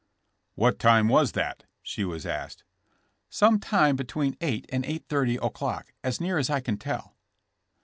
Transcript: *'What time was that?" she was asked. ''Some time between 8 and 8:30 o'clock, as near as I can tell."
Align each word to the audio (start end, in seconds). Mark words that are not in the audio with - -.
*'What 0.55 0.79
time 0.79 1.09
was 1.09 1.33
that?" 1.33 1.65
she 1.83 2.03
was 2.03 2.25
asked. 2.25 2.63
''Some 3.29 3.61
time 3.61 3.95
between 3.95 4.35
8 4.41 4.65
and 4.69 4.83
8:30 4.83 5.45
o'clock, 5.45 5.93
as 6.03 6.19
near 6.19 6.39
as 6.39 6.49
I 6.49 6.59
can 6.59 6.77
tell." 6.77 7.15